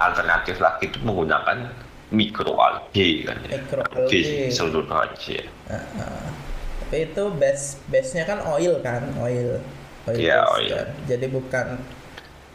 alternatif 0.00 0.56
lagi 0.60 0.88
itu 0.88 0.98
menggunakan 1.04 1.68
mikroalgae 2.08 3.28
kan 3.28 3.36
ya. 3.48 3.60
Mikroalgae. 3.60 4.08
Di 4.08 4.20
seluruh 4.48 4.88
aja. 4.88 5.40
Heeh. 5.44 6.24
Tapi 6.28 6.49
itu 6.96 7.22
base 7.38 7.78
base-nya 7.92 8.24
kan 8.26 8.38
oil 8.46 8.78
kan, 8.82 9.02
oil. 9.22 9.60
Oil. 10.08 10.16
Iya, 10.18 10.42
base 10.42 10.54
oil. 10.58 10.74
kan. 10.74 10.88
Jadi 11.06 11.26
bukan 11.30 11.66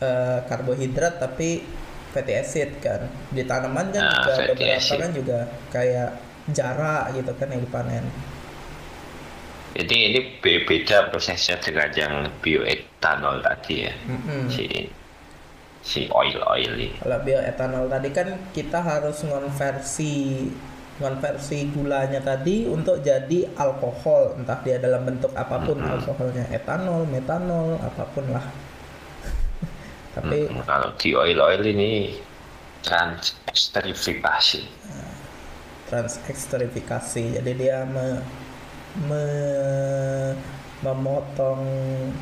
eh, 0.04 0.39
karbohidrat 0.50 1.13
tapi 1.24 1.63
fatty 2.12 2.34
acid 2.36 2.70
kan. 2.84 3.01
Di 3.32 3.44
tanaman 3.48 3.92
kan 3.96 4.04
Nah, 4.04 4.12
juga 4.24 4.34
beberapa 4.51 4.75
acid. 4.80 4.98
kan 5.00 5.12
juga 5.15 5.39
kayak 5.72 6.10
jarak 6.51 7.04
gitu 7.15 7.32
kan 7.39 7.48
yang 7.51 7.62
dipanen. 7.63 8.06
Jadi 9.75 9.96
ini 10.08 10.20
be- 10.39 10.63
beda 10.63 11.12
prosesnya 11.12 11.60
dengan 11.60 11.92
yang 11.92 12.13
bioetanol 12.39 13.44
tadi 13.44 13.84
ya. 13.84 13.94
Mm-mm. 14.08 14.48
Si 14.48 14.65
si 15.84 16.08
oil 16.10 16.39
oil 16.48 16.72
ini. 16.80 16.96
Kalau 16.98 17.20
bioetanol 17.22 17.86
tadi 17.92 18.10
kan 18.15 18.27
kita 18.56 18.80
harus 18.82 19.20
ngonversi 19.27 20.48
ngonversi 21.00 21.58
gulanya 21.75 22.20
tadi 22.30 22.56
untuk 22.75 22.96
jadi 23.10 23.40
alkohol, 23.66 24.24
entah 24.40 24.60
dia 24.66 24.78
dalam 24.86 25.02
bentuk 25.10 25.32
apa 25.44 25.58
pun 25.66 25.78
Mm-mm. 25.80 25.94
alkoholnya, 25.94 26.46
etanol, 26.58 27.02
metanol, 27.16 27.68
apa 27.90 28.04
pun 28.14 28.25
lah. 28.36 28.46
Tapi 30.16 30.40
Hmm, 30.50 30.60
kalau 30.68 30.90
di 31.02 31.10
oil 31.24 31.40
oil 31.50 31.64
ini 31.74 31.92
transesterifikasi. 32.88 34.62
transekstrifikasi 35.90 37.24
jadi 37.42 37.52
dia 37.62 37.78
me, 37.86 38.06
me- 39.08 40.36
memotong 40.86 41.62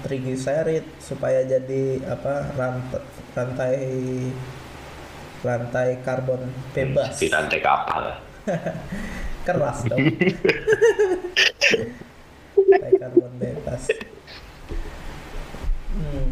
trigliserid 0.06 0.86
supaya 1.01 1.44
jadi 1.44 2.00
apa 2.08 2.34
rantai 2.56 3.01
rantai 3.36 3.75
rantai 5.46 5.89
karbon 6.06 6.42
bebas 6.74 7.18
Di 7.18 7.25
rantai 7.34 7.60
kapal. 7.62 8.03
keras 9.47 9.83
dong 9.85 10.00
rantai 12.53 12.91
karbon 12.97 13.33
bebas 13.38 13.83
Hmm. 15.93 16.25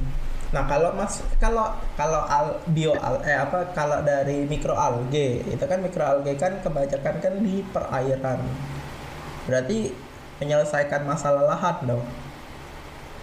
nah 0.50 0.66
kalau 0.66 0.90
mas 0.98 1.22
kalau 1.38 1.70
kalau 1.94 2.26
al, 2.26 2.58
bio 2.68 2.98
al, 2.98 3.22
eh 3.22 3.38
apa 3.38 3.70
kalau 3.72 4.02
dari 4.02 4.42
mikroalge 4.44 5.46
itu 5.46 5.62
kan 5.62 5.78
mikroalge 5.80 6.34
kan 6.34 6.58
kebanyakan 6.60 7.16
kan 7.22 7.34
di 7.40 7.62
perairan 7.70 8.42
berarti 9.46 9.94
menyelesaikan 10.42 11.06
masalah 11.06 11.46
lahan 11.46 11.78
dong 11.86 12.04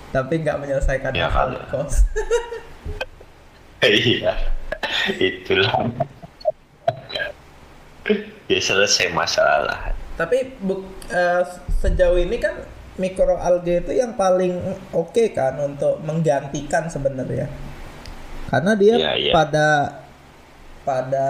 tapi 0.08 0.40
nggak 0.40 0.62
menyelesaikan 0.62 1.10
Ya, 1.10 1.26
masalah 1.26 1.58
kalau- 1.66 1.84
kos 1.84 1.96
Iya. 3.78 4.34
Itulah. 5.18 5.70
Ya 8.48 8.58
selesai 8.60 9.12
masalah. 9.12 9.94
Tapi 10.18 10.58
buk, 10.58 10.82
eh, 11.12 11.42
sejauh 11.78 12.18
ini 12.18 12.36
kan 12.42 12.54
mikroalgae 12.98 13.86
itu 13.86 13.92
yang 13.94 14.18
paling 14.18 14.58
oke 14.90 15.24
kan 15.36 15.54
untuk 15.62 16.02
menggantikan 16.02 16.90
sebenarnya. 16.90 17.46
Karena 18.50 18.72
dia 18.74 18.94
Iya, 18.98 19.12
iya. 19.14 19.32
pada 19.36 19.68
pada 20.82 21.28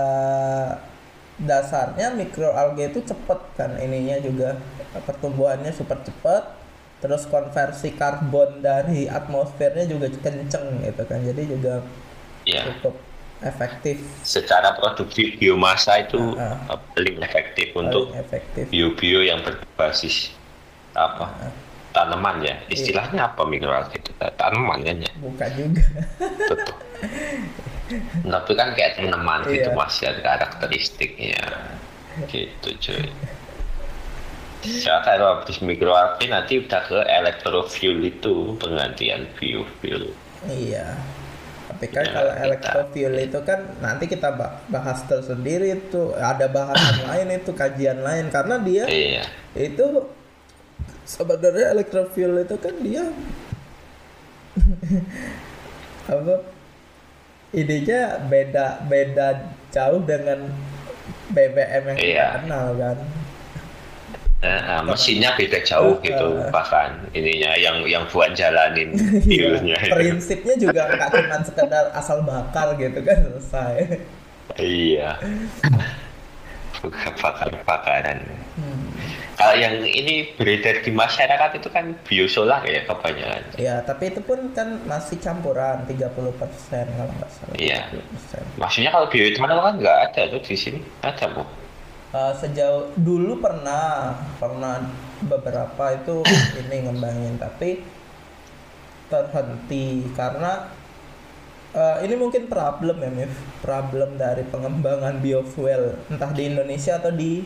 dasarnya 1.39 2.15
mikroalgae 2.19 2.91
itu 2.91 3.01
cepet 3.07 3.41
kan 3.55 3.71
ininya 3.79 4.19
juga 4.19 4.59
pertumbuhannya 5.07 5.71
super 5.71 6.03
cepet 6.03 6.43
terus 6.99 7.31
konversi 7.31 7.95
karbon 7.95 8.59
dari 8.59 9.07
atmosfernya 9.07 9.87
juga 9.87 10.11
kenceng 10.19 10.83
gitu 10.83 11.03
kan 11.07 11.23
jadi 11.23 11.43
juga 11.47 11.75
Ya, 12.49 12.65
cukup 12.65 12.97
efektif 13.39 14.03
secara 14.27 14.75
produksi 14.75 15.39
biomasa 15.39 16.03
itu 16.03 16.35
uh, 16.35 16.59
paling 16.95 17.23
efektif 17.23 17.71
untuk 17.79 18.11
paling 18.11 18.23
efektif 18.27 18.65
bio-bio 18.69 19.23
yang 19.23 19.39
berbasis 19.47 20.35
apa 20.99 21.31
tanaman 21.95 22.43
ya. 22.45 22.55
Istilahnya 22.69 23.31
apa 23.33 23.43
mikroalga 23.47 23.95
itu? 23.95 24.11
Tanaman 24.19 24.83
kan 24.83 24.97
ya. 25.03 25.13
bukan 25.19 25.51
juga 25.57 25.83
Betul. 26.51 26.77
Tapi 28.29 28.53
kan 28.53 28.69
kayak 28.77 29.01
tanaman 29.01 29.41
gitu 29.49 29.71
Iya. 29.73 29.79
masih 29.79 30.05
ada 30.13 30.21
karakteristiknya. 30.21 31.43
Gitu 32.29 32.69
cuy. 32.83 33.09
Ya 34.83 34.99
kalau 35.07 35.39
habis 35.39 35.63
mikroalga 35.63 36.21
nanti 36.27 36.59
udah 36.59 36.83
ke 36.91 36.99
elektrofuel 37.07 38.03
itu 38.03 38.59
penggantian 38.59 39.31
biofuel. 39.39 40.11
iya 40.47 40.95
tapi 41.79 41.95
kan 41.95 42.03
Ya, 42.03 42.11
kalau 42.11 42.33
kita- 42.33 42.43
elektrofuel 42.43 43.15
itu 43.21 43.39
kan 43.41 43.61
nanti 43.79 44.05
kita 44.05 44.35
ba- 44.35 44.59
bahas 44.67 44.99
tersendiri 45.05 45.79
itu 45.79 46.11
ada 46.13 46.47
bahasan 46.47 46.75
lain 47.07 47.39
itu 47.39 47.55
kajian 47.55 48.03
lain 48.03 48.27
karena 48.29 48.59
dia 48.59 48.83
Iya. 48.85 49.23
itu 49.55 50.11
sebenarnya 51.05 51.71
elektrofuel 51.71 52.43
itu 52.43 52.59
kan 52.59 52.75
dia 52.79 53.07
apa 56.09 56.35
idenya 57.51 58.01
beda 58.23 58.67
beda 58.85 59.29
jauh 59.71 60.03
dengan 60.03 60.51
BBM 61.31 61.83
yang 61.87 61.97
kita 61.97 62.11
Iya. 62.11 62.27
kenal 62.43 62.67
kan 62.75 62.97
Nah, 64.39 64.87
mesinnya 64.87 65.35
beda 65.35 65.59
jauh 65.67 65.99
gitu 65.99 66.27
Uh, 66.39 66.47
bahkan 66.55 66.95
ininya 67.11 67.59
yang 67.59 67.83
yang 67.91 68.07
buat 68.07 68.39
jalanin 68.39 68.95
Iya, 69.27 69.59
prinsipnya 69.91 70.55
juga 70.55 70.87
nggak 70.95 71.11
cuma 71.11 71.37
sekedar 71.43 71.85
asal 71.91 72.23
bakar 72.23 72.79
gitu 72.79 73.03
kan 73.03 73.19
selesai 73.19 73.99
Iya. 74.63 75.19
Bukan 76.79 77.13
bakar-bakaran. 77.19 78.23
Hmm. 78.55 78.87
Kalau 79.35 79.55
yang 79.55 79.83
ini 79.83 80.31
beredar 80.35 80.83
di 80.83 80.91
masyarakat 80.91 81.59
itu 81.59 81.69
kan 81.71 81.95
biosolar 82.07 82.63
ya 82.63 82.87
kebanyakan. 82.87 83.43
ya 83.59 83.83
tapi 83.83 84.15
itu 84.15 84.23
pun 84.23 84.55
kan 84.55 84.79
masih 84.87 85.19
campuran 85.19 85.83
30% 85.87 86.15
kalau 86.71 87.11
nggak 87.19 87.31
salah 87.35 87.55
Iya. 87.59 87.91
30%. 87.91 88.63
Maksudnya 88.63 88.91
kalau 88.95 89.07
bioetanol 89.11 89.59
kan 89.63 89.75
nggak 89.79 89.99
ada 90.11 90.23
tuh 90.31 90.43
di 90.43 90.55
sini. 90.55 90.79
Ada 91.03 91.27
bu? 91.35 91.43
Eh, 92.09 92.33
sejauh 92.41 92.89
dulu 92.97 93.37
pernah 93.37 94.17
pernah 94.41 94.81
beberapa 95.29 95.93
itu 95.93 96.25
ini 96.65 96.89
ngembangin 96.89 97.37
tapi 97.37 97.85
terhenti 99.13 100.09
karena 100.17 100.73
eh, 101.77 102.09
ini 102.09 102.17
mungkin 102.17 102.49
problem 102.49 102.97
ya 103.05 103.11
Mif 103.13 103.33
problem 103.61 104.17
dari 104.17 104.41
pengembangan 104.49 105.21
biofuel 105.21 106.01
entah 106.09 106.33
di 106.33 106.49
Indonesia 106.49 106.97
atau 106.97 107.13
di 107.13 107.45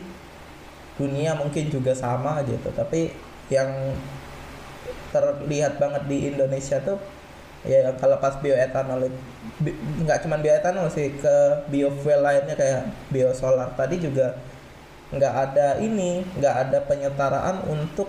dunia 0.94 1.34
mungkin 1.34 1.66
juga 1.66 1.90
sama 1.98 2.46
gitu. 2.46 2.70
Tapi 2.70 3.10
yang 3.50 3.66
terlihat 5.10 5.82
banget 5.82 6.06
di 6.06 6.30
Indonesia 6.30 6.78
tuh 6.86 7.02
ya 7.66 7.90
kalau 7.98 8.18
pas 8.22 8.38
bioetanol 8.38 9.10
itu- 9.10 9.24
bi- 9.58 9.78
nggak 10.06 10.22
cuma 10.22 10.38
bioetanol 10.38 10.86
sih 10.86 11.14
ke 11.18 11.34
biofuel 11.66 12.22
lainnya 12.22 12.54
kayak 12.54 12.86
biosolar. 13.10 13.74
Tadi 13.74 13.98
juga 13.98 14.38
nggak 15.12 15.34
ada 15.44 15.76
ini 15.78 16.24
nggak 16.34 16.56
ada 16.66 16.78
penyetaraan 16.82 17.68
untuk 17.68 18.08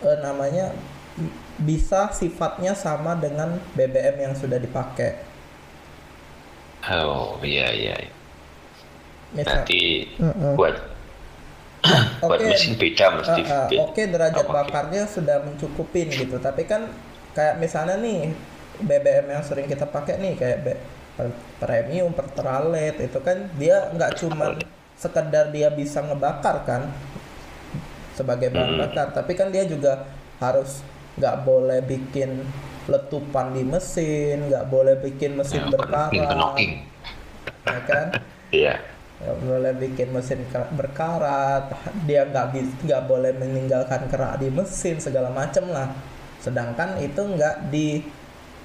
eh, 0.00 0.18
namanya 0.18 0.72
bisa 1.56 2.10
sifatnya 2.10 2.74
sama 2.74 3.14
dengan 3.14 3.54
BBM 3.72 4.16
yang 4.20 4.34
sudah 4.34 4.58
dipakai 4.58 5.14
Oh 6.84 7.40
iya 7.40 7.72
iya. 7.72 7.96
Misal- 9.32 9.64
Nanti 9.64 10.04
Heeh. 10.14 10.52
buat 10.52 10.76
buat 12.20 12.40
Oke. 12.40 12.48
mesin 12.48 12.76
beda 12.76 13.06
mesti. 13.14 13.40
Eh, 13.40 13.66
beda. 13.72 13.80
oke 13.82 14.02
derajat 14.04 14.44
Oke. 14.44 14.52
bakarnya 14.52 15.02
sudah 15.06 15.40
mencukupin 15.40 16.08
gitu 16.08 16.36
tapi 16.38 16.64
kan 16.64 16.88
kayak 17.32 17.56
misalnya 17.56 17.96
nih 17.98 18.32
BBM 18.80 19.26
yang 19.30 19.42
sering 19.42 19.64
kita 19.64 19.86
pakai 19.86 20.18
nih 20.18 20.34
kayak 20.34 20.58
B- 20.60 20.82
premium 21.56 22.10
pertalite 22.10 22.98
itu 23.00 23.18
kan 23.22 23.48
dia 23.54 23.88
nggak 23.94 24.18
cuma 24.18 24.52
sekedar 24.94 25.50
dia 25.50 25.68
bisa 25.68 26.00
ngebakar 26.00 26.62
kan 26.64 26.82
sebagai 28.14 28.50
bahan 28.50 28.78
Hmm. 28.78 28.82
bakar. 28.86 29.06
Tapi 29.12 29.32
kan 29.34 29.50
dia 29.50 29.66
juga 29.66 30.06
harus 30.38 30.82
nggak 31.14 31.46
boleh 31.46 31.78
bikin 31.82 32.42
letupan 32.84 33.54
di 33.54 33.64
mesin 33.64 34.50
nggak 34.50 34.66
boleh 34.68 34.94
bikin 35.00 35.38
mesin 35.38 35.64
Ya, 35.64 35.70
berkarat. 35.72 36.12
ya 37.64 37.80
kan? 37.86 38.06
Iya. 38.50 38.74
nggak 39.14 39.38
boleh 39.40 39.72
bikin 39.78 40.08
mesin 40.12 40.38
berkarat. 40.74 41.70
Dia 42.04 42.28
nggak 42.28 42.46
nggak 42.84 43.02
boleh 43.08 43.32
meninggalkan 43.32 44.10
kerak 44.10 44.36
di 44.36 44.52
mesin 44.52 45.00
segala 45.00 45.30
macem 45.32 45.64
lah. 45.70 45.96
Sedangkan 46.42 47.00
itu 47.00 47.22
nggak 47.24 47.72
di 47.72 48.04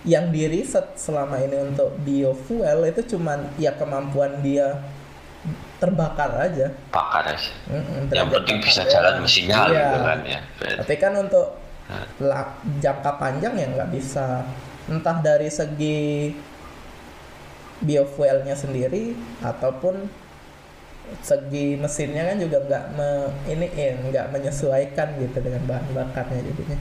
yang 0.04 0.32
di 0.32 0.48
riset 0.48 0.96
selama 0.96 1.40
ini 1.40 1.60
untuk 1.60 1.96
biofuel 2.04 2.88
itu 2.88 3.16
cuman 3.16 3.56
ya 3.56 3.76
kemampuan 3.76 4.40
dia 4.40 4.80
terbakar 5.80 6.32
aja 6.38 6.68
Bakar 6.92 7.24
aja. 7.32 7.52
Mm-mm, 7.72 8.12
Yang 8.12 8.30
penting 8.36 8.58
bisa 8.60 8.84
doang. 8.84 8.92
jalan 8.92 9.14
mesinnya 9.24 9.58
Iya. 9.66 9.72
gitu 9.72 9.98
kan 10.04 10.20
ya. 10.28 10.40
Tapi 10.84 10.94
kan 11.00 11.14
untuk 11.16 11.48
Nah. 11.90 12.46
jangka 12.78 13.12
panjang 13.18 13.58
ya 13.58 13.66
nggak 13.66 13.90
bisa 13.90 14.46
entah 14.86 15.18
dari 15.26 15.50
segi 15.50 16.30
biofuelnya 17.80 18.54
sendiri 18.54 19.16
ataupun 19.40 20.06
segi 21.26 21.74
mesinnya 21.74 22.30
kan 22.30 22.38
juga 22.38 22.62
nggak 22.62 22.86
me, 22.94 23.10
ini 23.50 23.66
nggak 24.12 24.30
menyesuaikan 24.30 25.18
gitu 25.18 25.42
dengan 25.42 25.64
bahan 25.66 25.88
bakarnya 25.96 26.44
jadinya 26.46 26.78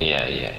Iya 0.00 0.22
iya. 0.26 0.50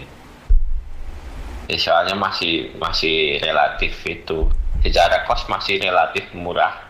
Ya, 1.65 1.77
soalnya 1.81 2.13
masih 2.15 2.77
masih 2.77 3.41
relatif 3.41 3.97
itu 4.05 4.45
secara 4.85 5.25
kos 5.25 5.49
masih 5.49 5.81
relatif 5.81 6.29
murah 6.31 6.84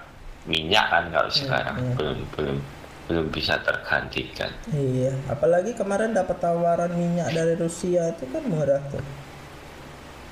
minyak 0.46 0.86
kan 0.90 1.10
kalau 1.10 1.32
sekarang 1.34 1.78
hmm. 1.78 1.94
belum 1.98 2.20
belum 2.38 2.58
belum 3.06 3.26
bisa 3.30 3.62
tergantikan. 3.62 4.50
iya 4.74 5.14
apalagi 5.30 5.78
kemarin 5.78 6.18
dapat 6.18 6.42
tawaran 6.42 6.94
minyak 6.98 7.30
dari 7.34 7.54
Rusia 7.54 8.14
itu 8.14 8.26
kan 8.34 8.44
murah 8.50 8.82
tuh 8.90 9.06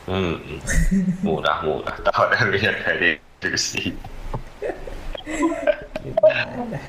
Hmm, 0.03 0.59
murah 1.23 1.63
murah 1.63 1.95
tawaran 2.11 2.51
minyak 2.51 2.75
dari 2.83 3.15
Rusia. 3.39 3.95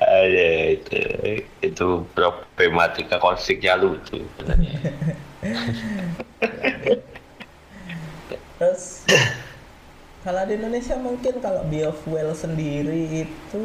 Ada 0.03 0.49
itu 0.75 0.99
itu 1.63 1.87
problematika 2.11 3.15
konfliknya 3.23 3.79
lucu 3.79 4.19
sebenarnya. 4.19 4.79
Terus 8.59 9.07
kalau 10.25 10.41
di 10.49 10.53
Indonesia 10.59 10.95
mungkin 11.07 11.35
kalau 11.45 11.61
biofuel 11.71 12.29
sendiri 12.43 13.01
itu 13.23 13.63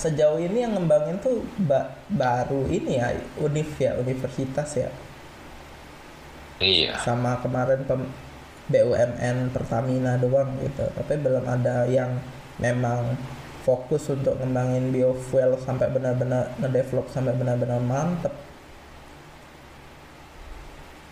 sejauh 0.00 0.38
ini 0.46 0.58
yang 0.64 0.72
ngembangin 0.78 1.16
tuh 1.26 1.36
ba- 1.68 1.90
baru 2.22 2.60
ini 2.76 2.92
ya 3.02 3.08
univ 3.46 3.68
ya 3.84 3.90
universitas 4.04 4.70
ya. 4.82 4.88
Iya. 6.60 6.92
sama 7.04 7.32
kemarin 7.42 7.80
pem- 7.88 8.12
BUMN 8.72 9.38
Pertamina 9.54 10.12
doang 10.24 10.50
gitu. 10.64 10.84
Tapi 10.98 11.14
belum 11.24 11.44
ada 11.56 11.76
yang 11.98 12.12
memang 12.64 13.00
fokus 13.66 14.02
untuk 14.14 14.34
ngembangin 14.40 14.84
biofuel 14.94 15.50
sampai 15.66 15.86
benar-benar 15.94 16.44
ngedevelop 16.60 17.06
sampai 17.14 17.34
benar-benar 17.40 17.80
mantep. 17.92 18.34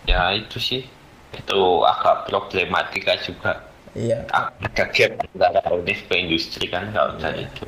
Ya 0.09 0.33
itu 0.39 0.57
sih 0.67 0.81
itu 1.39 1.59
agak 1.91 2.15
problematika 2.29 3.13
juga. 3.27 3.51
iya 3.95 4.19
Ada 4.31 4.83
gap 4.95 5.11
antara 5.35 5.61
univ 5.75 5.99
ke 6.07 6.15
industri 6.23 6.65
kan 6.73 6.91
kalau 6.95 7.15
misalnya 7.19 7.43
itu. 7.51 7.65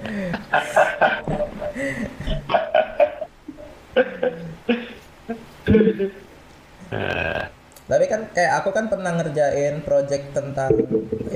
Tapi 7.89 8.05
kan 8.07 8.21
kayak 8.35 8.53
aku 8.63 8.69
kan 8.77 8.85
pernah 8.91 9.11
ngerjain 9.19 9.83
project 9.87 10.31
tentang 10.37 10.71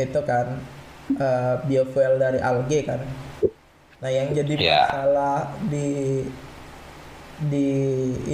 itu 0.05 0.19
kan 0.23 0.47
eh, 1.19 1.53
biofuel 1.67 2.13
dari 2.23 2.39
alge 2.39 2.79
kan. 2.89 3.01
Nah 4.05 4.13
yang 4.13 4.29
jadi 4.37 4.53
Iya. 4.61 4.81
masalah 4.85 5.57
di 5.65 5.89
di 7.51 7.67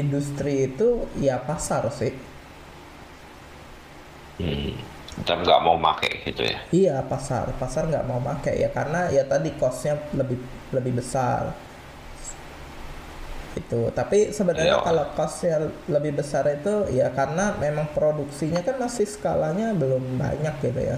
industri 0.01 0.53
itu 0.73 0.89
ya 1.25 1.36
pasar 1.47 1.84
sih. 1.99 2.13
hmm, 4.39 4.71
kita 5.23 5.31
nggak 5.43 5.60
mau 5.65 5.77
pakai 5.86 6.12
gitu 6.27 6.43
ya. 6.51 6.60
Iya 6.77 6.95
pasar, 7.12 7.45
pasar 7.62 7.84
nggak 7.91 8.07
mau 8.10 8.19
pakai 8.29 8.53
ya 8.63 8.69
karena 8.77 8.99
ya 9.15 9.23
tadi 9.31 9.49
costnya 9.62 9.93
lebih 10.19 10.38
lebih 10.75 10.93
besar. 10.99 11.41
Itu. 13.51 13.91
Tapi 13.91 14.31
sebenarnya 14.31 14.79
Iya. 14.79 14.86
kalau 14.88 15.05
costnya 15.17 15.55
lebih 15.91 16.12
besar 16.19 16.47
itu 16.47 16.88
ya 16.97 17.12
karena 17.12 17.60
memang 17.60 17.91
produksinya 17.91 18.63
kan 18.63 18.75
masih 18.79 19.03
skalanya 19.15 19.75
belum 19.75 20.03
banyak 20.23 20.55
gitu 20.63 20.81
ya. 20.91 20.97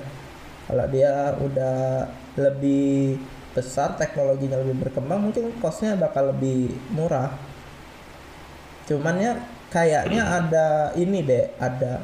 kalau 0.63 0.87
dia 0.87 1.35
udah 1.43 2.07
lebih 2.39 3.19
besar 3.53 3.95
teknologinya 3.95 4.57
lebih 4.59 4.89
berkembang 4.89 5.29
mungkin 5.29 5.53
costnya 5.61 5.95
bakal 5.95 6.33
lebih 6.33 6.73
murah 6.91 7.33
cuman 8.89 9.15
ya 9.21 9.33
kayaknya 9.71 10.21
ada 10.21 10.67
ini 10.99 11.23
deh 11.23 11.45
ada 11.61 12.03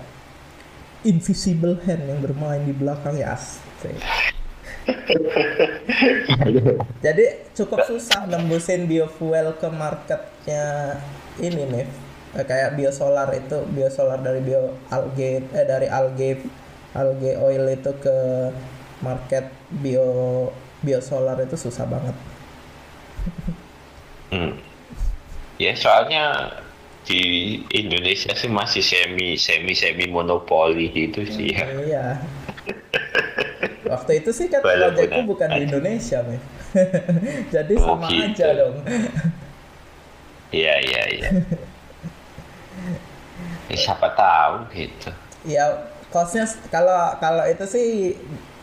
invisible 1.03 1.75
hand 1.83 2.07
yang 2.07 2.19
bermain 2.23 2.63
di 2.63 2.75
belakang 2.75 3.15
ya 3.15 3.35
asik. 3.35 3.95
jadi 7.05 7.45
cukup 7.55 7.83
susah 7.87 8.25
nembusin 8.25 8.87
biofuel 8.87 9.53
ke 9.59 9.67
marketnya 9.69 10.97
ini 11.39 11.63
nih 11.67 11.87
Eh, 12.29 12.45
kayak 12.45 12.77
biosolar 12.77 13.25
itu 13.33 13.57
biosolar 13.73 14.21
dari 14.21 14.37
bio 14.45 14.77
algae 14.93 15.41
eh 15.49 15.65
dari 15.65 15.89
algae 15.89 16.37
algae 16.93 17.33
oil 17.41 17.65
itu 17.73 17.89
ke 17.97 18.17
market 19.01 19.49
bio 19.81 20.09
biosolar 20.81 21.37
itu 21.41 21.55
susah 21.55 21.85
banget 21.87 22.15
Hmm. 24.29 24.53
Ya 25.57 25.73
soalnya 25.73 26.53
di 27.01 27.21
Indonesia 27.73 28.29
sih 28.37 28.45
masih 28.45 28.85
semi 28.85 29.33
semi 29.41 29.73
semi 29.73 30.05
monopoli 30.05 30.93
gitu 30.93 31.25
sih 31.25 31.49
ya. 31.57 31.65
iya 31.65 32.05
waktu 33.89 34.21
itu 34.21 34.29
sih 34.29 34.53
kan 34.53 34.61
proyekku 34.61 35.25
bukan 35.25 35.49
di. 35.57 35.65
Indonesia 35.65 36.21
jadi 37.53 37.73
Oh, 37.81 37.97
sama 37.97 38.05
gitu. 38.13 38.21
aja 38.29 38.47
dong 38.53 38.75
Iya 40.53 40.73
iya 40.81 41.03
iya. 41.09 41.29
Ya, 43.69 43.77
siapa 43.77 44.13
tahu 44.17 44.65
gitu. 44.73 45.09
ya 45.45 45.89
costnya 46.09 46.45
kalau 46.69 47.17
kalau 47.21 47.45
itu 47.45 47.65
sih 47.65 47.87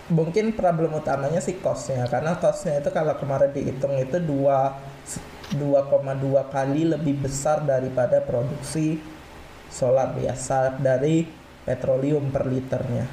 mungkin 0.06 0.54
problem 0.54 0.94
utamanya 1.00 1.40
sih 1.42 1.58
costnya 1.58 2.06
karena 2.06 2.38
costnya 2.42 2.78
itu 2.82 2.90
kalau 2.94 3.14
kemarin 3.18 3.50
dihitung 3.56 3.94
itu 3.98 4.16
dua 4.22 4.58
2,2 5.50 6.46
kali 6.54 6.82
lebih 6.94 7.14
besar 7.24 7.62
daripada 7.66 8.18
produksi 8.22 9.02
solar 9.70 10.08
biasa 10.18 10.78
dari 10.78 11.26
petroleum 11.66 12.30
per 12.34 12.44
liternya 12.46 13.06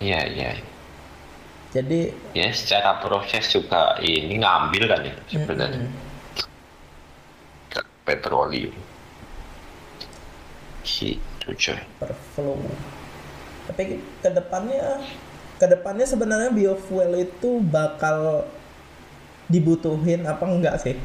Iya 0.00 0.20
iya. 0.28 0.50
jadi 1.72 2.14
Ya 2.38 2.48
secara 2.52 2.90
proses 3.04 3.44
juga 3.54 3.96
ini 4.00 4.34
ngambil 4.40 4.82
kan 4.92 5.00
ya 5.08 5.16
sebenarnya 5.32 5.84
mm-mm. 5.84 6.12
petroleum. 8.04 8.74
Gitu 10.84 11.18
coy. 11.58 11.78
per 11.98 12.12
flow. 12.14 12.76
Tapi 13.70 14.02
ke 14.22 14.30
depannya 14.30 14.98
ke 15.62 15.66
depannya 15.70 16.06
sebenarnya 16.08 16.50
biofuel 16.50 17.22
itu 17.22 17.62
bakal 17.62 18.42
dibutuhin 19.46 20.26
apa 20.26 20.42
enggak 20.48 20.82
sih? 20.82 20.96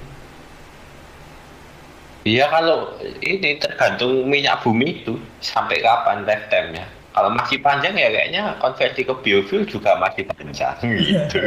Iya 2.27 2.51
kalau 2.51 2.91
ini 3.23 3.55
tergantung 3.55 4.27
minyak 4.27 4.59
bumi 4.65 4.99
itu 4.99 5.15
sampai 5.39 5.79
kapan 5.79 6.27
lifetime-nya. 6.27 6.83
Kalau 7.15 7.33
masih 7.33 7.57
panjang 7.63 7.95
ya 7.95 8.09
kayaknya 8.11 8.41
konversi 8.59 9.01
ke 9.07 9.13
biofuel 9.23 9.63
juga 9.63 9.95
masih 9.95 10.27
panjang 10.27 10.75
gitu. 11.07 11.39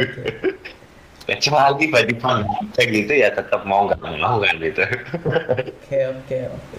Kecuali 1.21 1.85
tiba-tiba 1.85 2.43
kayak 2.73 2.89
gitu 2.91 3.13
ya 3.13 3.29
tetap 3.29 3.61
mau 3.67 3.85
nggak 3.85 4.01
mau 4.19 4.41
kan 4.41 4.55
gitu. 4.57 4.81
Oke 4.81 5.99
oke 6.09 6.37
oke. 6.49 6.77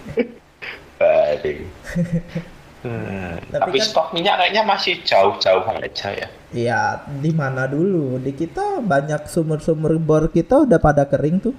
Baik. 0.99 1.57
Hmm, 2.83 3.39
Tapi 3.47 3.59
tapi 3.63 3.77
kan- 3.79 3.87
stok 3.87 4.07
minyak 4.11 4.35
kayaknya 4.37 4.63
masih 4.63 4.99
jauh-jauh 5.01 5.63
aja 5.65 6.09
ya. 6.11 6.27
Ya 6.51 6.81
di 7.07 7.31
mana 7.31 7.63
dulu? 7.65 8.19
Di 8.19 8.31
kita 8.31 8.77
banyak 8.79 9.25
sumur-sumur 9.25 9.95
bor 9.97 10.27
kita 10.27 10.67
udah 10.67 10.77
pada 10.77 11.07
kering 11.07 11.39
tuh. 11.39 11.55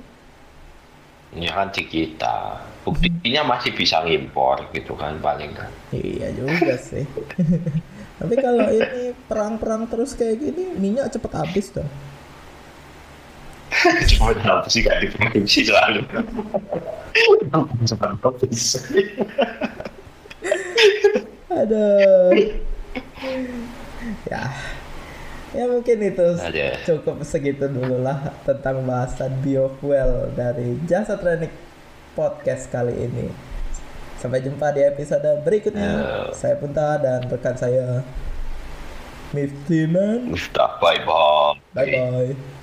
Ya 1.33 1.51
kan 1.51 1.73
di 1.73 1.83
kita. 1.83 2.61
Buktinya 2.85 3.43
masih 3.43 3.73
bisa 3.73 4.05
ngimpor 4.05 4.69
gitu 4.71 4.93
kan 4.95 5.17
paling 5.19 5.51
kan. 5.51 5.73
Iya 5.91 6.29
juga 6.31 6.77
sih. 6.93 7.09
Tapi 8.21 8.35
kalau 8.37 8.69
ini 8.69 9.17
perang-perang 9.25 9.89
terus 9.89 10.13
kayak 10.13 10.39
gini 10.39 10.77
minyak 10.77 11.09
cepet 11.09 11.33
habis 11.33 11.73
dong. 11.73 11.89
Cuma 14.07 14.31
kenapa 14.31 14.71
sih 14.71 14.87
gak 14.87 15.03
diproduksi 15.03 15.67
selalu? 15.67 16.07
Cepat 17.83 18.15
habis. 18.23 18.79
Aduh. 21.55 22.31
ya. 24.31 24.43
Ya 25.55 25.71
mungkin 25.71 26.03
itu 26.03 26.29
Ada. 26.35 26.83
cukup 26.83 27.23
segitu 27.23 27.71
dulu 27.71 28.03
lah 28.03 28.35
tentang 28.43 28.83
bahasan 28.83 29.39
biofuel 29.39 30.35
dari 30.35 30.75
Jasa 30.83 31.15
Training 31.15 31.55
Podcast 32.19 32.67
kali 32.75 32.91
ini. 33.07 33.31
Sampai 34.19 34.43
jumpa 34.43 34.75
di 34.75 34.83
episode 34.83 35.47
berikutnya. 35.47 35.91
Ya. 35.95 36.35
Saya 36.35 36.59
Punta 36.59 36.99
dan 36.99 37.31
rekan 37.31 37.55
saya 37.55 38.03
Miftiman. 39.31 40.31
Mustafa, 40.31 40.79
bye 40.83 40.99
bye. 41.07 41.55
Bye 41.75 41.87
bye. 41.91 42.54